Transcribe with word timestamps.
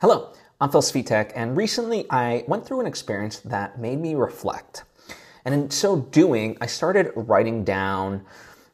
Hello, 0.00 0.32
I'm 0.62 0.70
Phil 0.70 0.80
Svitek, 0.80 1.32
and 1.36 1.54
recently 1.54 2.06
I 2.08 2.42
went 2.48 2.64
through 2.64 2.80
an 2.80 2.86
experience 2.86 3.40
that 3.40 3.78
made 3.78 4.00
me 4.00 4.14
reflect. 4.14 4.84
And 5.44 5.54
in 5.54 5.70
so 5.70 5.98
doing, 5.98 6.56
I 6.62 6.64
started 6.68 7.12
writing 7.14 7.64
down 7.64 8.24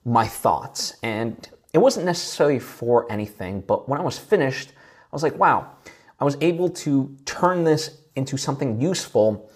my 0.05 0.25
thoughts. 0.25 0.95
And 1.03 1.49
it 1.73 1.79
wasn't 1.79 2.07
necessarily 2.07 2.61
for 2.61 3.11
anything, 3.11 3.63
but 3.63 3.89
when 3.89 3.99
I 4.01 4.05
was 4.05 4.17
finished, 4.17 4.71
I 4.71 5.17
was 5.17 5.25
like, 5.25 5.37
wow, 5.37 5.73
I 6.21 6.25
was 6.25 6.37
able 6.41 6.69
to 6.69 7.17
turn 7.25 7.65
this 7.65 8.03
into 8.15 8.37
something 8.37 8.81
useful 8.81 9.51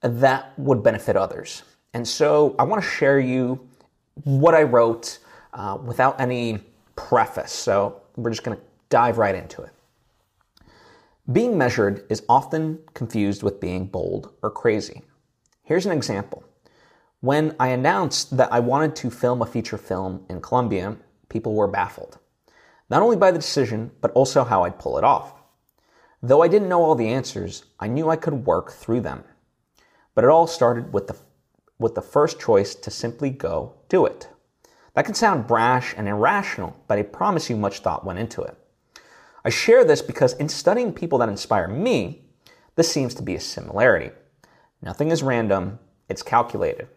that 0.00 0.58
would 0.58 0.82
benefit 0.82 1.16
others. 1.16 1.62
And 1.94 2.08
so 2.08 2.56
I 2.58 2.64
want 2.64 2.82
to 2.82 2.88
share 2.90 3.20
you 3.20 3.68
what 4.24 4.56
I 4.56 4.64
wrote 4.64 5.20
uh, 5.52 5.78
without 5.84 6.20
any 6.20 6.58
preface. 6.96 7.52
So 7.52 8.02
we're 8.16 8.30
just 8.30 8.42
going 8.42 8.56
to 8.56 8.62
dive 8.88 9.18
right 9.18 9.36
into 9.36 9.62
it. 9.62 9.70
Being 11.30 11.56
measured 11.56 12.04
is 12.08 12.24
often 12.28 12.80
confused 12.94 13.44
with 13.44 13.60
being 13.60 13.86
bold 13.86 14.34
or 14.42 14.50
crazy. 14.50 15.02
Here's 15.62 15.86
an 15.86 15.92
example. 15.92 16.42
When 17.20 17.54
I 17.60 17.68
announced 17.68 18.36
that 18.36 18.52
I 18.52 18.58
wanted 18.58 18.96
to 18.96 19.10
film 19.10 19.40
a 19.40 19.46
feature 19.46 19.78
film 19.78 20.26
in 20.28 20.40
Colombia, 20.40 20.96
people 21.28 21.54
were 21.54 21.68
baffled. 21.68 22.18
Not 22.90 23.02
only 23.02 23.16
by 23.16 23.30
the 23.30 23.38
decision, 23.38 23.92
but 24.00 24.10
also 24.10 24.42
how 24.42 24.64
I'd 24.64 24.80
pull 24.80 24.98
it 24.98 25.04
off. 25.04 25.34
Though 26.20 26.42
I 26.42 26.48
didn't 26.48 26.68
know 26.68 26.82
all 26.82 26.96
the 26.96 27.12
answers, 27.12 27.66
I 27.78 27.86
knew 27.86 28.10
I 28.10 28.16
could 28.16 28.44
work 28.44 28.72
through 28.72 29.02
them. 29.02 29.22
But 30.16 30.24
it 30.24 30.30
all 30.30 30.48
started 30.48 30.92
with 30.92 31.06
the, 31.06 31.16
with 31.78 31.94
the 31.94 32.02
first 32.02 32.40
choice 32.40 32.74
to 32.74 32.90
simply 32.90 33.30
go 33.30 33.74
do 33.88 34.06
it. 34.06 34.28
That 34.94 35.04
can 35.04 35.14
sound 35.14 35.46
brash 35.46 35.94
and 35.96 36.08
irrational, 36.08 36.76
but 36.88 36.98
I 36.98 37.02
promise 37.02 37.48
you 37.48 37.56
much 37.56 37.78
thought 37.78 38.04
went 38.04 38.18
into 38.18 38.42
it. 38.42 38.56
I 39.44 39.50
share 39.50 39.84
this 39.84 40.02
because 40.02 40.34
in 40.34 40.48
studying 40.48 40.92
people 40.92 41.18
that 41.18 41.28
inspire 41.28 41.68
me, 41.68 42.24
this 42.76 42.90
seems 42.90 43.14
to 43.14 43.22
be 43.22 43.34
a 43.34 43.40
similarity. 43.40 44.10
Nothing 44.80 45.10
is 45.10 45.22
random, 45.22 45.78
it's 46.08 46.22
calculated. 46.22 46.88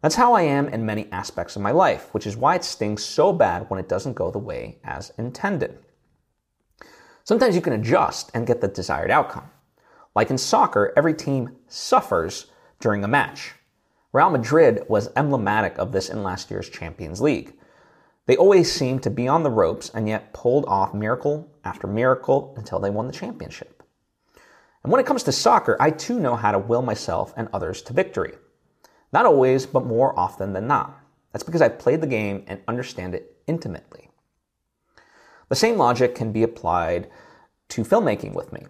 That's 0.00 0.16
how 0.16 0.32
I 0.32 0.42
am 0.42 0.68
in 0.68 0.84
many 0.84 1.10
aspects 1.12 1.54
of 1.54 1.62
my 1.62 1.70
life, 1.70 2.12
which 2.12 2.26
is 2.26 2.36
why 2.36 2.56
it 2.56 2.64
stings 2.64 3.04
so 3.04 3.32
bad 3.32 3.70
when 3.70 3.78
it 3.78 3.88
doesn't 3.88 4.14
go 4.14 4.30
the 4.30 4.38
way 4.38 4.78
as 4.82 5.12
intended. 5.16 5.78
Sometimes 7.24 7.54
you 7.54 7.62
can 7.62 7.74
adjust 7.74 8.30
and 8.34 8.46
get 8.46 8.60
the 8.60 8.68
desired 8.68 9.10
outcome. 9.10 9.48
Like 10.14 10.30
in 10.30 10.38
soccer, 10.38 10.92
every 10.96 11.14
team 11.14 11.56
suffers 11.68 12.46
during 12.80 13.04
a 13.04 13.08
match. 13.08 13.52
Real 14.12 14.30
Madrid 14.30 14.84
was 14.88 15.08
emblematic 15.16 15.78
of 15.78 15.92
this 15.92 16.10
in 16.10 16.22
last 16.22 16.50
year's 16.50 16.68
Champions 16.68 17.20
League. 17.20 17.54
They 18.26 18.36
always 18.36 18.70
seemed 18.70 19.02
to 19.02 19.10
be 19.10 19.26
on 19.26 19.42
the 19.42 19.50
ropes 19.50 19.90
and 19.92 20.08
yet 20.08 20.32
pulled 20.32 20.64
off 20.66 20.94
miracle 20.94 21.50
after 21.64 21.86
miracle 21.86 22.54
until 22.56 22.78
they 22.78 22.90
won 22.90 23.06
the 23.06 23.12
championship. 23.12 23.82
And 24.82 24.92
when 24.92 25.00
it 25.00 25.06
comes 25.06 25.22
to 25.24 25.32
soccer, 25.32 25.76
I 25.80 25.90
too 25.90 26.20
know 26.20 26.36
how 26.36 26.52
to 26.52 26.58
will 26.58 26.82
myself 26.82 27.32
and 27.36 27.48
others 27.52 27.82
to 27.82 27.92
victory. 27.92 28.34
Not 29.12 29.26
always, 29.26 29.66
but 29.66 29.84
more 29.84 30.18
often 30.18 30.52
than 30.52 30.66
not. 30.66 30.98
That's 31.32 31.44
because 31.44 31.62
I've 31.62 31.78
played 31.78 32.00
the 32.00 32.06
game 32.06 32.44
and 32.46 32.60
understand 32.68 33.14
it 33.14 33.36
intimately. 33.46 34.10
The 35.48 35.56
same 35.56 35.76
logic 35.76 36.14
can 36.14 36.32
be 36.32 36.42
applied 36.42 37.10
to 37.70 37.84
filmmaking 37.84 38.34
with 38.34 38.52
me. 38.52 38.66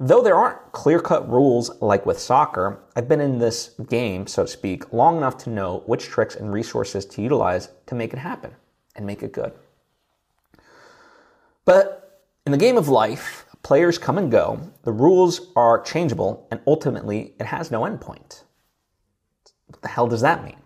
Though 0.00 0.22
there 0.22 0.34
aren't 0.34 0.72
clear 0.72 0.98
cut 0.98 1.30
rules 1.30 1.70
like 1.80 2.04
with 2.04 2.18
soccer, 2.18 2.80
I've 2.96 3.08
been 3.08 3.20
in 3.20 3.38
this 3.38 3.76
game, 3.88 4.26
so 4.26 4.42
to 4.42 4.48
speak, 4.48 4.92
long 4.92 5.16
enough 5.16 5.38
to 5.38 5.50
know 5.50 5.84
which 5.86 6.06
tricks 6.06 6.34
and 6.34 6.52
resources 6.52 7.06
to 7.06 7.22
utilize 7.22 7.68
to 7.86 7.94
make 7.94 8.12
it 8.12 8.18
happen 8.18 8.52
and 8.96 9.06
make 9.06 9.22
it 9.22 9.32
good. 9.32 9.52
But 11.64 12.22
in 12.44 12.50
the 12.50 12.58
game 12.58 12.76
of 12.76 12.88
life, 12.88 13.46
players 13.62 13.96
come 13.96 14.18
and 14.18 14.32
go, 14.32 14.72
the 14.82 14.92
rules 14.92 15.52
are 15.54 15.80
changeable, 15.80 16.48
and 16.50 16.60
ultimately 16.66 17.34
it 17.38 17.46
has 17.46 17.70
no 17.70 17.82
endpoint. 17.82 18.42
What 19.68 19.80
the 19.80 19.88
hell 19.88 20.08
does 20.08 20.22
that 20.22 20.44
mean? 20.44 20.56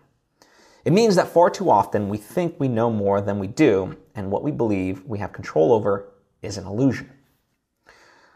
It 0.85 0.93
means 0.93 1.15
that 1.15 1.27
far 1.27 1.51
too 1.51 1.69
often 1.69 2.09
we 2.09 2.17
think 2.17 2.59
we 2.59 2.67
know 2.67 2.89
more 2.89 3.21
than 3.21 3.37
we 3.37 3.47
do, 3.47 3.95
and 4.15 4.31
what 4.31 4.43
we 4.43 4.51
believe 4.51 5.05
we 5.05 5.19
have 5.19 5.33
control 5.33 5.71
over 5.71 6.09
is 6.41 6.57
an 6.57 6.65
illusion. 6.65 7.11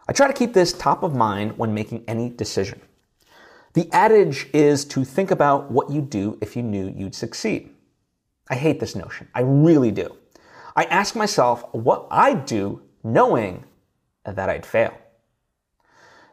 I 0.07 0.13
try 0.13 0.27
to 0.27 0.33
keep 0.33 0.53
this 0.53 0.73
top 0.73 1.03
of 1.03 1.15
mind 1.15 1.57
when 1.57 1.73
making 1.73 2.03
any 2.07 2.29
decision. 2.29 2.81
The 3.73 3.89
adage 3.91 4.49
is 4.53 4.85
to 4.85 5.03
think 5.05 5.31
about 5.31 5.71
what 5.71 5.89
you'd 5.89 6.09
do 6.09 6.37
if 6.41 6.55
you 6.55 6.61
knew 6.61 6.93
you'd 6.95 7.15
succeed. 7.15 7.73
I 8.49 8.55
hate 8.55 8.79
this 8.79 8.95
notion. 8.95 9.27
I 9.33 9.41
really 9.41 9.91
do. 9.91 10.15
I 10.75 10.83
ask 10.85 11.15
myself 11.15 11.63
what 11.73 12.07
I'd 12.11 12.45
do 12.45 12.81
knowing 13.03 13.63
that 14.25 14.49
I'd 14.49 14.65
fail. 14.65 14.97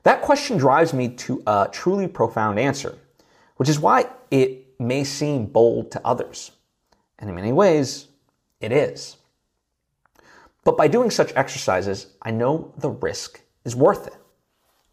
That 0.03 0.23
question 0.23 0.57
drives 0.57 0.93
me 0.93 1.09
to 1.09 1.43
a 1.47 1.69
truly 1.71 2.09
profound 2.09 2.59
answer, 2.59 2.99
which 3.57 3.69
is 3.69 3.79
why 3.79 4.07
it 4.31 4.81
may 4.81 5.05
seem 5.05 5.47
bold 5.47 5.91
to 5.93 6.07
others. 6.07 6.53
And 7.19 7.29
in 7.29 7.37
many 7.37 7.53
ways, 7.53 8.09
it 8.61 8.73
is. 8.73 9.17
But 10.65 10.77
by 10.77 10.89
doing 10.89 11.11
such 11.11 11.33
exercises, 11.37 12.09
I 12.23 12.31
know 12.31 12.73
the 12.79 12.91
risk 12.91 13.43
is 13.65 13.77
worth 13.77 14.07
it 14.07 14.17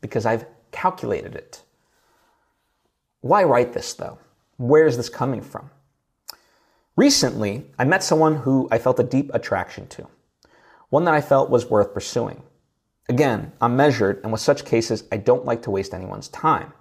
because 0.02 0.26
I've 0.26 0.46
calculated 0.72 1.36
it. 1.36 1.62
Why 3.22 3.44
write 3.44 3.74
this 3.74 3.94
though? 3.94 4.20
Where 4.58 4.88
is 4.88 4.98
this 4.98 5.10
coming 5.10 5.42
from? 5.42 5.70
Recently, 6.96 7.66
I 7.78 7.84
met 7.84 8.04
someone 8.04 8.38
who 8.38 8.68
I 8.72 8.80
felt 8.80 9.00
a 9.00 9.04
deep 9.04 9.30
attraction 9.34 9.88
to, 9.90 10.08
one 10.90 11.06
that 11.06 11.14
I 11.14 11.22
felt 11.22 11.50
was 11.50 11.70
worth 11.70 11.94
pursuing. 11.94 12.42
Again, 13.08 13.52
I'm 13.62 13.76
measured, 13.76 14.20
and 14.24 14.32
with 14.32 14.42
such 14.42 14.66
cases, 14.66 15.04
I 15.12 15.18
don't 15.18 15.46
like 15.46 15.62
to 15.64 15.72
waste 15.72 15.94
anyone's 15.94 16.28
time. 16.28 16.74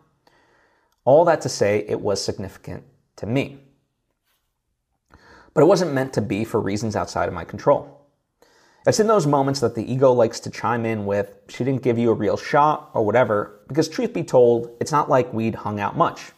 All 1.05 1.25
that 1.27 1.43
to 1.43 1.49
say, 1.49 1.85
it 1.87 2.01
was 2.01 2.25
significant 2.25 2.83
to 3.17 3.27
me. 3.27 3.61
But 5.55 5.63
it 5.63 5.67
wasn't 5.67 5.93
meant 5.93 6.13
to 6.15 6.21
be 6.21 6.45
for 6.45 6.61
reasons 6.61 6.97
outside 6.97 7.29
of 7.29 7.35
my 7.35 7.45
control. 7.45 7.96
It's 8.87 9.01
in 9.01 9.09
those 9.09 9.27
moments 9.27 9.59
that 9.61 9.75
the 9.75 9.93
ego 9.93 10.13
likes 10.13 10.39
to 10.41 10.51
chime 10.51 10.87
in 10.87 11.07
with, 11.07 11.35
she 11.49 11.65
didn't 11.65 11.83
give 11.83 11.99
you 11.99 12.11
a 12.11 12.15
real 12.15 12.37
shot 12.37 12.91
or 12.95 13.05
whatever, 13.05 13.61
because 13.67 13.89
truth 13.89 14.13
be 14.13 14.23
told, 14.23 14.71
it's 14.81 14.93
not 14.93 15.11
like 15.11 15.33
we'd 15.33 15.57
hung 15.57 15.81
out 15.81 15.97
much. 15.97 16.31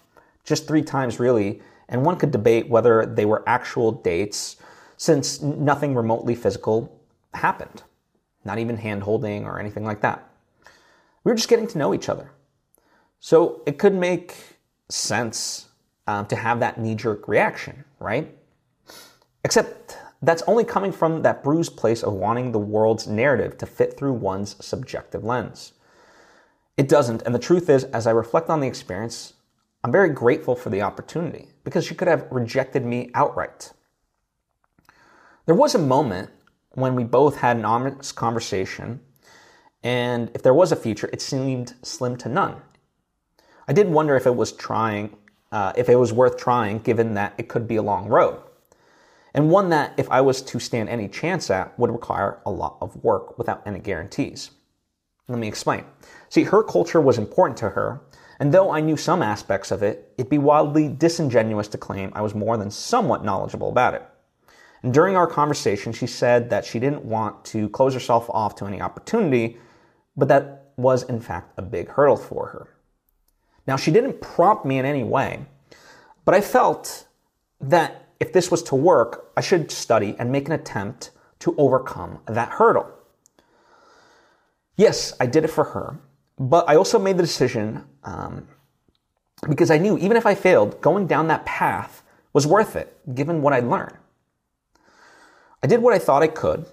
Just 0.45 0.67
three 0.67 0.81
times 0.83 1.21
really, 1.21 1.61
and 1.91 2.03
one 2.03 2.17
could 2.17 2.31
debate 2.31 2.69
whether 2.71 3.05
they 3.05 3.27
were 3.27 3.47
actual 3.47 3.93
dates 3.93 4.57
since 4.97 5.43
nothing 5.43 5.95
remotely 5.95 6.35
physical 6.35 6.99
happened. 7.35 7.83
Not 8.47 8.59
even 8.59 8.79
hand 8.79 9.03
holding 9.03 9.45
or 9.45 9.61
anything 9.61 9.85
like 9.85 10.01
that. 10.01 10.27
We 11.25 11.33
were 11.33 11.37
just 11.37 11.51
getting 11.51 11.67
to 11.69 11.79
know 11.79 11.93
each 11.93 12.09
other. 12.09 12.31
So 13.21 13.63
it 13.67 13.77
could 13.77 13.95
make 13.95 14.35
sense 14.89 15.69
um, 16.07 16.25
to 16.27 16.37
have 16.37 16.61
that 16.61 16.81
knee 16.81 16.95
jerk 16.95 17.29
reaction, 17.29 17.85
right? 18.01 18.35
Except 19.45 19.99
that's 20.21 20.43
only 20.47 20.65
coming 20.65 20.93
from 20.93 21.23
that 21.23 21.45
bruised 21.45 21.77
place 21.77 22.03
of 22.03 22.13
wanting 22.13 22.51
the 22.51 22.59
world's 22.59 23.07
narrative 23.07 23.57
to 23.59 23.67
fit 23.67 23.97
through 23.97 24.15
one's 24.15 24.57
subjective 24.65 25.23
lens. 25.23 25.73
It 26.77 26.89
doesn't, 26.89 27.23
and 27.23 27.35
the 27.35 27.41
truth 27.41 27.69
is, 27.69 27.85
as 27.85 28.07
I 28.07 28.11
reflect 28.11 28.51
on 28.51 28.61
the 28.61 28.67
experience, 28.67 29.35
I'm 29.85 29.93
very 29.93 30.09
grateful 30.09 30.57
for 30.57 30.71
the 30.71 30.83
opportunity 30.83 31.49
because 31.65 31.85
she 31.85 31.95
could 31.95 32.09
have 32.09 32.27
rejected 32.31 32.85
me 32.85 33.11
outright. 33.15 33.73
There 35.47 35.55
was 35.55 35.75
a 35.75 35.79
moment 35.79 36.31
when 36.73 36.95
we 36.95 37.05
both 37.05 37.37
had 37.37 37.57
an 37.57 37.65
honest 37.65 38.15
conversation, 38.17 39.01
and 39.83 40.31
if 40.35 40.43
there 40.43 40.55
was 40.55 40.73
a 40.73 40.77
future, 40.77 41.09
it 41.13 41.23
seemed 41.23 41.75
slim 41.83 42.17
to 42.19 42.29
none. 42.29 42.57
I 43.69 43.73
did 43.73 43.89
wonder 43.89 44.17
if 44.17 44.27
it 44.27 44.35
was 44.35 44.53
trying, 44.53 45.17
uh, 45.53 45.73
if 45.77 45.89
it 45.89 45.97
was 45.97 46.13
worth 46.13 46.37
trying, 46.37 46.81
given 46.81 47.15
that 47.15 47.35
it 47.39 47.49
could 47.49 47.69
be 47.69 47.77
a 47.77 47.83
long 47.83 48.09
road 48.09 48.41
and 49.39 49.51
one 49.51 49.69
that, 49.69 49.95
if 49.97 50.11
I 50.11 50.21
was 50.21 50.43
to 50.43 50.59
stand 50.59 50.89
any 50.89 51.07
chance 51.07 51.49
at, 51.49 51.79
would 51.79 51.93
require 51.93 52.41
a 52.45 52.51
lot 52.51 52.77
of 52.81 52.97
work 53.05 53.39
without 53.39 53.63
any 53.65 53.79
guarantees. 53.79 54.51
Let 55.29 55.39
me 55.39 55.47
explain. 55.47 55.85
See, 56.29 56.43
her 56.43 56.65
culture 56.65 57.01
was 57.01 57.19
important 57.19 57.57
to 57.59 57.69
her, 57.69 58.01
and 58.41 58.53
though 58.53 58.73
I 58.73 58.81
knew 58.81 58.97
some 58.97 59.23
aspects 59.23 59.71
of 59.71 59.81
it, 59.85 60.13
it'd 60.19 60.29
be 60.29 60.39
wildly 60.39 60.89
disingenuous 60.89 61.69
to 61.69 61.79
claim 61.79 62.11
I 62.17 62.21
was 62.21 62.35
more 62.35 62.57
than 62.57 62.69
somewhat 62.69 63.25
knowledgeable 63.25 63.69
about 63.69 63.95
it. 63.95 64.03
And 64.83 64.93
during 64.93 65.15
our 65.15 65.29
conversation, 65.29 65.93
she 65.93 66.09
said 66.09 66.51
that 66.51 66.65
she 66.65 66.81
didn't 66.81 67.05
want 67.05 67.45
to 67.45 67.69
close 67.69 67.95
herself 67.95 68.29
off 68.31 68.57
to 68.57 68.67
any 68.67 68.81
opportunity, 68.81 69.59
but 70.17 70.27
that 70.27 70.73
was 70.77 71.05
in 71.05 71.21
fact 71.21 71.53
a 71.57 71.63
big 71.63 71.91
hurdle 71.91 72.17
for 72.17 72.49
her. 72.49 72.75
Now, 73.69 73.77
she 73.77 73.93
didn't 73.93 74.21
prompt 74.21 74.65
me 74.65 74.81
in 74.81 74.85
any 74.85 75.05
way, 75.05 75.47
but 76.25 76.35
I 76.35 76.41
felt 76.41 77.07
that 77.61 78.08
if 78.21 78.33
this 78.33 78.51
was 78.51 78.63
to 78.65 78.77
work, 78.77 79.31
I 79.37 79.43
should 79.43 79.71
study 79.71 80.17
and 80.19 80.33
make 80.33 80.47
an 80.49 80.53
attempt 80.53 81.13
to 81.41 81.55
overcome 81.59 82.21
that 82.27 82.51
hurdle. 82.51 82.91
Yes, 84.77 85.15
I 85.21 85.27
did 85.27 85.45
it 85.45 85.49
for 85.51 85.65
her, 85.65 85.99
but 86.39 86.69
I 86.69 86.77
also 86.77 86.99
made 86.99 87.19
the 87.19 87.23
decision 87.25 87.85
um, 88.05 88.49
because 89.49 89.71
I 89.71 89.79
knew 89.79 89.99
even 89.99 90.17
if 90.17 90.27
I 90.27 90.35
failed, 90.35 90.81
going 90.81 91.07
down 91.07 91.29
that 91.29 91.47
path 91.47 92.03
was 92.33 92.47
worth 92.47 92.77
it, 92.77 92.99
given 93.15 93.43
what 93.43 93.53
I'd 93.55 93.65
learned. 93.65 93.97
I 95.63 95.69
did 95.69 95.83
what 95.83 95.95
I 95.95 95.99
thought 96.01 96.23
I 96.23 96.29
could. 96.29 96.67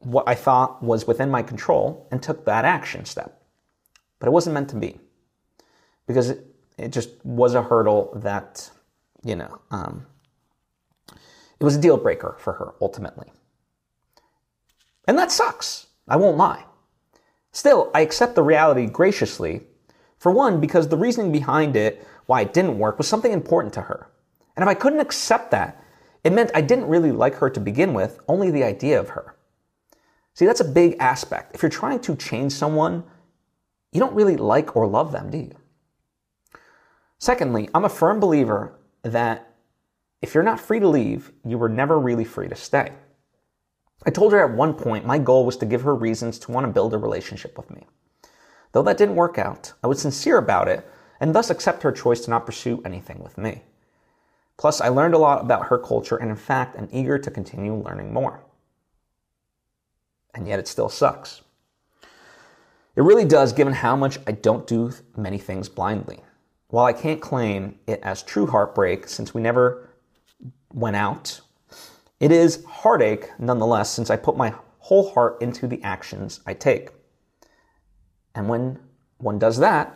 what 0.00 0.28
I 0.28 0.34
thought 0.34 0.82
was 0.82 1.06
within 1.06 1.30
my 1.30 1.42
control 1.42 2.06
and 2.10 2.22
took 2.22 2.44
that 2.46 2.64
action 2.64 3.04
step. 3.04 3.42
But 4.18 4.28
it 4.28 4.32
wasn't 4.32 4.54
meant 4.54 4.70
to 4.70 4.76
be 4.76 5.00
because 6.06 6.30
it, 6.30 6.46
it 6.78 6.92
just 6.92 7.10
was 7.24 7.54
a 7.54 7.62
hurdle 7.62 8.12
that, 8.16 8.70
you 9.26 9.36
know, 9.36 9.60
um, 9.70 10.06
it 11.58 11.64
was 11.64 11.76
a 11.76 11.80
deal 11.80 11.96
breaker 11.96 12.36
for 12.38 12.54
her 12.54 12.74
ultimately. 12.80 13.32
And 15.08 15.18
that 15.18 15.32
sucks. 15.32 15.86
I 16.08 16.16
won't 16.16 16.36
lie. 16.36 16.64
Still, 17.52 17.90
I 17.94 18.00
accept 18.00 18.34
the 18.34 18.42
reality 18.42 18.86
graciously. 18.86 19.62
For 20.18 20.30
one, 20.30 20.60
because 20.60 20.88
the 20.88 20.96
reasoning 20.96 21.32
behind 21.32 21.76
it, 21.76 22.06
why 22.26 22.42
it 22.42 22.52
didn't 22.52 22.78
work, 22.78 22.98
was 22.98 23.08
something 23.08 23.32
important 23.32 23.74
to 23.74 23.82
her. 23.82 24.10
And 24.56 24.62
if 24.62 24.68
I 24.68 24.74
couldn't 24.74 25.00
accept 25.00 25.50
that, 25.50 25.82
it 26.24 26.32
meant 26.32 26.50
I 26.54 26.60
didn't 26.60 26.88
really 26.88 27.12
like 27.12 27.36
her 27.36 27.50
to 27.50 27.60
begin 27.60 27.94
with, 27.94 28.18
only 28.28 28.50
the 28.50 28.64
idea 28.64 28.98
of 28.98 29.10
her. 29.10 29.36
See, 30.34 30.44
that's 30.44 30.60
a 30.60 30.64
big 30.64 30.96
aspect. 30.98 31.54
If 31.54 31.62
you're 31.62 31.70
trying 31.70 32.00
to 32.00 32.16
change 32.16 32.52
someone, 32.52 33.04
you 33.92 34.00
don't 34.00 34.14
really 34.14 34.36
like 34.36 34.76
or 34.76 34.86
love 34.86 35.12
them, 35.12 35.30
do 35.30 35.38
you? 35.38 35.56
Secondly, 37.18 37.68
I'm 37.74 37.84
a 37.84 37.88
firm 37.88 38.20
believer 38.20 38.78
that 39.12 39.54
if 40.22 40.34
you're 40.34 40.42
not 40.42 40.60
free 40.60 40.80
to 40.80 40.88
leave, 40.88 41.32
you 41.44 41.58
were 41.58 41.68
never 41.68 41.98
really 41.98 42.24
free 42.24 42.48
to 42.48 42.54
stay. 42.54 42.92
I 44.04 44.10
told 44.10 44.32
her 44.32 44.44
at 44.44 44.56
one 44.56 44.74
point 44.74 45.06
my 45.06 45.18
goal 45.18 45.44
was 45.44 45.56
to 45.58 45.66
give 45.66 45.82
her 45.82 45.94
reasons 45.94 46.38
to 46.40 46.52
want 46.52 46.66
to 46.66 46.72
build 46.72 46.94
a 46.94 46.98
relationship 46.98 47.56
with 47.56 47.70
me. 47.70 47.86
Though 48.72 48.82
that 48.82 48.98
didn't 48.98 49.16
work 49.16 49.38
out, 49.38 49.72
I 49.82 49.86
was 49.86 50.00
sincere 50.00 50.38
about 50.38 50.68
it 50.68 50.88
and 51.20 51.34
thus 51.34 51.50
accept 51.50 51.82
her 51.82 51.92
choice 51.92 52.20
to 52.22 52.30
not 52.30 52.46
pursue 52.46 52.82
anything 52.84 53.22
with 53.22 53.38
me. 53.38 53.62
Plus, 54.58 54.80
I 54.80 54.88
learned 54.88 55.14
a 55.14 55.18
lot 55.18 55.42
about 55.42 55.66
her 55.66 55.78
culture 55.78 56.16
and, 56.16 56.30
in 56.30 56.36
fact, 56.36 56.76
am 56.76 56.88
eager 56.92 57.18
to 57.18 57.30
continue 57.30 57.74
learning 57.74 58.12
more. 58.12 58.42
And 60.34 60.46
yet, 60.48 60.58
it 60.58 60.68
still 60.68 60.88
sucks. 60.88 61.42
It 62.96 63.02
really 63.02 63.26
does, 63.26 63.52
given 63.52 63.74
how 63.74 63.96
much 63.96 64.18
I 64.26 64.32
don't 64.32 64.66
do 64.66 64.92
many 65.16 65.38
things 65.38 65.68
blindly. 65.68 66.20
While 66.68 66.86
I 66.86 66.92
can't 66.92 67.20
claim 67.20 67.78
it 67.86 68.00
as 68.02 68.22
true 68.22 68.46
heartbreak 68.46 69.08
since 69.08 69.32
we 69.32 69.40
never 69.40 69.88
went 70.72 70.96
out, 70.96 71.40
it 72.18 72.32
is 72.32 72.64
heartache 72.64 73.30
nonetheless 73.38 73.90
since 73.90 74.10
I 74.10 74.16
put 74.16 74.36
my 74.36 74.54
whole 74.78 75.12
heart 75.12 75.40
into 75.40 75.66
the 75.66 75.82
actions 75.82 76.40
I 76.46 76.54
take. 76.54 76.90
And 78.34 78.48
when 78.48 78.78
one 79.18 79.38
does 79.38 79.58
that, 79.58 79.94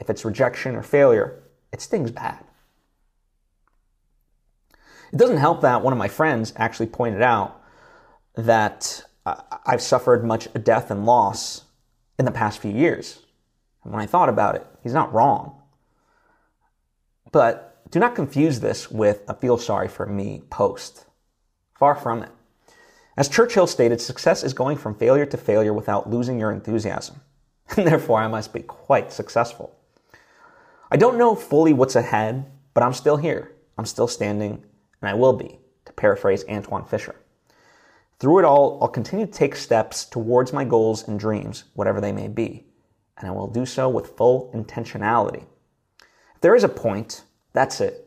if 0.00 0.10
it's 0.10 0.24
rejection 0.24 0.76
or 0.76 0.82
failure, 0.82 1.42
it 1.72 1.80
stings 1.80 2.10
bad. 2.10 2.44
It 5.12 5.16
doesn't 5.16 5.38
help 5.38 5.60
that 5.62 5.82
one 5.82 5.92
of 5.92 5.98
my 5.98 6.08
friends 6.08 6.52
actually 6.56 6.86
pointed 6.86 7.22
out 7.22 7.62
that 8.34 9.04
uh, 9.24 9.40
I've 9.64 9.82
suffered 9.82 10.24
much 10.24 10.48
death 10.62 10.90
and 10.90 11.06
loss 11.06 11.64
in 12.18 12.24
the 12.24 12.30
past 12.30 12.58
few 12.58 12.72
years. 12.72 13.20
And 13.82 13.92
when 13.92 14.02
I 14.02 14.06
thought 14.06 14.28
about 14.28 14.56
it, 14.56 14.66
he's 14.84 14.92
not 14.92 15.12
wrong. 15.12 15.60
But 17.32 17.90
do 17.90 17.98
not 17.98 18.14
confuse 18.14 18.60
this 18.60 18.88
with 18.88 19.24
a 19.26 19.34
feel 19.34 19.58
sorry 19.58 19.88
for 19.88 20.06
me 20.06 20.44
post. 20.50 21.06
Far 21.74 21.96
from 21.96 22.22
it. 22.22 22.30
As 23.16 23.28
Churchill 23.28 23.66
stated, 23.66 24.00
success 24.00 24.44
is 24.44 24.54
going 24.54 24.76
from 24.76 24.94
failure 24.94 25.26
to 25.26 25.36
failure 25.36 25.72
without 25.72 26.08
losing 26.08 26.38
your 26.38 26.52
enthusiasm. 26.52 27.20
And 27.76 27.86
therefore, 27.86 28.20
I 28.20 28.28
must 28.28 28.52
be 28.52 28.60
quite 28.60 29.10
successful. 29.10 29.74
I 30.90 30.96
don't 30.96 31.16
know 31.18 31.34
fully 31.34 31.72
what's 31.72 31.96
ahead, 31.96 32.44
but 32.74 32.82
I'm 32.82 32.92
still 32.92 33.16
here. 33.16 33.52
I'm 33.78 33.86
still 33.86 34.06
standing, 34.06 34.62
and 35.00 35.08
I 35.08 35.14
will 35.14 35.32
be, 35.32 35.58
to 35.86 35.92
paraphrase 35.94 36.44
Antwone 36.44 36.84
Fisher. 36.84 37.16
Through 38.18 38.40
it 38.40 38.44
all, 38.44 38.78
I'll 38.80 38.88
continue 38.88 39.26
to 39.26 39.32
take 39.32 39.56
steps 39.56 40.04
towards 40.04 40.52
my 40.52 40.64
goals 40.64 41.08
and 41.08 41.18
dreams, 41.18 41.64
whatever 41.74 42.00
they 42.00 42.12
may 42.12 42.28
be, 42.28 42.66
and 43.18 43.28
I 43.28 43.32
will 43.32 43.46
do 43.46 43.66
so 43.66 43.88
with 43.88 44.16
full 44.16 44.50
intentionality. 44.54 45.44
If 46.34 46.40
there 46.40 46.54
is 46.54 46.64
a 46.64 46.68
point, 46.68 47.24
that's 47.52 47.80
it. 47.80 48.00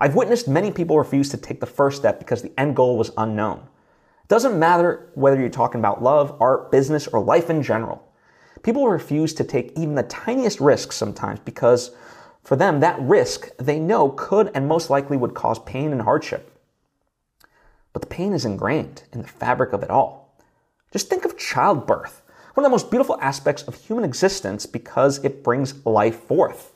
I've 0.00 0.14
witnessed 0.14 0.48
many 0.48 0.70
people 0.70 0.98
refuse 0.98 1.28
to 1.30 1.36
take 1.36 1.60
the 1.60 1.66
first 1.66 1.98
step 1.98 2.18
because 2.18 2.42
the 2.42 2.58
end 2.58 2.76
goal 2.76 2.96
was 2.96 3.10
unknown. 3.16 3.58
It 4.22 4.28
doesn't 4.28 4.58
matter 4.58 5.10
whether 5.14 5.40
you're 5.40 5.48
talking 5.48 5.80
about 5.80 6.02
love, 6.02 6.36
art, 6.40 6.70
business, 6.70 7.06
or 7.08 7.20
life 7.20 7.50
in 7.50 7.62
general. 7.62 8.04
People 8.62 8.88
refuse 8.88 9.34
to 9.34 9.44
take 9.44 9.72
even 9.76 9.94
the 9.94 10.02
tiniest 10.04 10.60
risks 10.60 10.96
sometimes 10.96 11.40
because 11.40 11.90
for 12.42 12.56
them, 12.56 12.80
that 12.80 12.98
risk 13.00 13.50
they 13.58 13.78
know 13.78 14.10
could 14.10 14.50
and 14.54 14.66
most 14.66 14.88
likely 14.88 15.16
would 15.16 15.34
cause 15.34 15.58
pain 15.58 15.92
and 15.92 16.02
hardship. 16.02 16.50
But 17.92 18.02
the 18.02 18.08
pain 18.08 18.32
is 18.32 18.44
ingrained 18.44 19.02
in 19.12 19.20
the 19.20 19.28
fabric 19.28 19.72
of 19.72 19.82
it 19.82 19.90
all. 19.90 20.34
Just 20.92 21.10
think 21.10 21.24
of 21.24 21.36
childbirth, 21.36 22.22
one 22.58 22.64
of 22.64 22.70
the 22.70 22.74
most 22.74 22.90
beautiful 22.90 23.16
aspects 23.20 23.62
of 23.68 23.76
human 23.76 24.02
existence 24.02 24.66
because 24.66 25.24
it 25.24 25.44
brings 25.44 25.86
life 25.86 26.24
forth. 26.24 26.72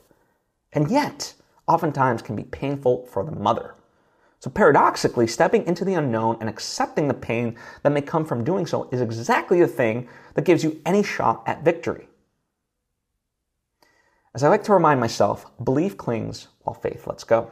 And 0.72 0.88
yet, 0.88 1.34
oftentimes 1.66 2.22
can 2.22 2.36
be 2.36 2.44
painful 2.44 3.04
for 3.06 3.24
the 3.24 3.32
mother. 3.32 3.74
So, 4.38 4.48
paradoxically, 4.48 5.26
stepping 5.26 5.66
into 5.66 5.84
the 5.84 5.94
unknown 5.94 6.36
and 6.38 6.48
accepting 6.48 7.08
the 7.08 7.14
pain 7.14 7.56
that 7.82 7.90
may 7.90 8.00
come 8.00 8.24
from 8.24 8.44
doing 8.44 8.64
so 8.64 8.88
is 8.92 9.00
exactly 9.00 9.58
the 9.58 9.66
thing 9.66 10.08
that 10.34 10.44
gives 10.44 10.62
you 10.62 10.80
any 10.86 11.02
shot 11.02 11.42
at 11.46 11.64
victory. 11.64 12.06
As 14.36 14.44
I 14.44 14.48
like 14.50 14.62
to 14.62 14.74
remind 14.74 15.00
myself, 15.00 15.50
belief 15.64 15.96
clings 15.96 16.46
while 16.62 16.74
faith 16.74 17.08
lets 17.08 17.24
go. 17.24 17.50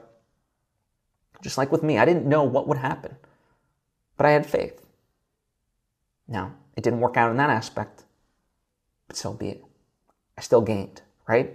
Just 1.43 1.59
like 1.59 1.73
with 1.73 1.83
me, 1.83 1.99
I 1.99 2.05
didn't 2.05 2.27
know 2.27 2.45
what 2.45 2.69
would 2.69 2.79
happen, 2.79 3.17
but 4.17 4.25
I 4.25 4.31
had 4.31 4.47
faith. 4.47 4.87
Now, 6.29 6.55
it 6.77 6.85
didn't 6.85 7.01
work 7.01 7.17
out 7.17 7.33
in 7.33 7.37
that 7.39 7.51
aspect, 7.51 8.05
so 9.21 9.35
be 9.35 9.51
it. 9.51 9.65
I 10.39 10.41
still 10.41 10.63
gained, 10.63 11.03
right? 11.29 11.55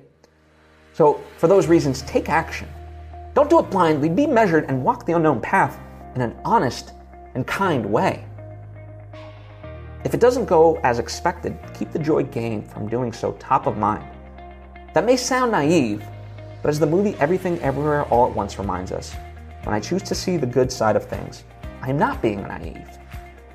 So, 0.94 1.20
for 1.38 1.48
those 1.48 1.68
reasons, 1.68 2.04
take 2.04 2.30
action. 2.30 2.68
Don't 3.34 3.50
do 3.50 3.60
it 3.60 3.70
blindly, 3.70 4.08
be 4.08 4.28
measured, 4.28 4.66
and 4.70 4.84
walk 4.84 5.06
the 5.06 5.14
unknown 5.14 5.42
path 5.42 5.80
in 6.16 6.22
an 6.22 6.36
honest 6.46 6.94
and 7.34 7.46
kind 7.46 7.86
way. 7.86 8.26
If 10.06 10.14
it 10.14 10.20
doesn't 10.20 10.46
go 10.46 10.80
as 10.84 11.00
expected, 11.00 11.58
keep 11.74 11.92
the 11.92 12.00
joy 12.00 12.24
gained 12.24 12.72
from 12.72 12.88
doing 12.88 13.12
so 13.12 13.34
top 13.34 13.66
of 13.66 13.78
mind. 13.78 14.08
That 14.94 15.04
may 15.04 15.18
sound 15.18 15.52
naive, 15.52 16.06
but 16.62 16.70
as 16.70 16.80
the 16.80 16.86
movie 16.86 17.16
Everything 17.20 17.60
Everywhere 17.62 18.04
All 18.06 18.30
at 18.30 18.36
Once 18.36 18.60
reminds 18.60 18.92
us, 18.92 19.14
when 19.64 19.74
I 19.74 19.80
choose 19.80 20.04
to 20.04 20.16
see 20.16 20.38
the 20.38 20.46
good 20.46 20.72
side 20.72 20.96
of 20.96 21.06
things, 21.10 21.44
I 21.82 21.90
am 21.90 21.98
not 21.98 22.22
being 22.22 22.44
naive. 22.44 22.88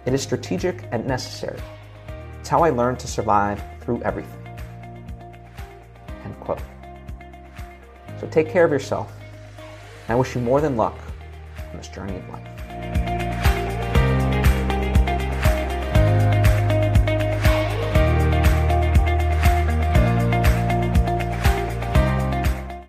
It 0.04 0.12
is 0.12 0.22
strategic 0.22 0.84
and 0.90 1.06
necessary. 1.06 1.60
It's 2.40 2.48
how 2.48 2.64
I 2.64 2.70
learned 2.70 2.98
to 2.98 3.06
survive 3.06 3.62
through 3.80 4.02
everything. 4.02 4.46
End 6.24 6.38
quote. 6.40 6.60
So 8.20 8.26
take 8.28 8.50
care 8.50 8.64
of 8.64 8.70
yourself, 8.70 9.12
and 10.06 10.10
I 10.10 10.14
wish 10.14 10.34
you 10.34 10.40
more 10.40 10.60
than 10.60 10.76
luck 10.76 10.98
on 11.70 11.76
this 11.76 11.88
journey 11.88 12.16
of 12.16 12.28
life. 12.28 12.49